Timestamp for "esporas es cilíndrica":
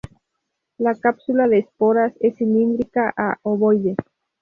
1.59-3.13